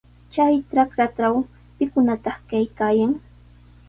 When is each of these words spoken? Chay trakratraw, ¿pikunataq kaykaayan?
Chay 0.33 0.53
trakratraw, 0.71 1.35
¿pikunataq 1.77 2.37
kaykaayan? 2.49 3.11